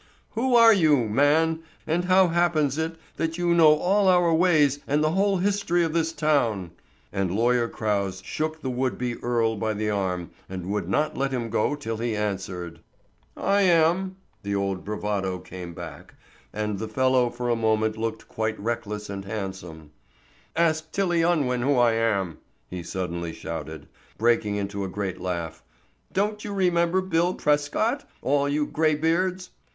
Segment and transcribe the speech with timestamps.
[0.31, 5.03] Who are you, man, and how happens it that you know all our ways and
[5.03, 6.71] the whole history of this town?"
[7.13, 11.31] And Lawyer Crouse shook the would be Earle by the arm and would not let
[11.31, 12.79] him go till he answered.
[13.37, 16.15] "I am—" the old bravado came back,
[16.51, 19.91] and the fellow for a moment looked quite reckless and handsome.
[20.55, 22.39] "Ask Tilly Unwin who I am,"
[22.71, 23.87] he suddenly shouted,
[24.17, 25.61] breaking into a great laugh.
[26.11, 29.51] "Don't you remember Bill Prescott, all you graybeards?